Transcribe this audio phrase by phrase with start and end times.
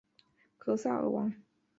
[0.57, 1.31] 格萨尔王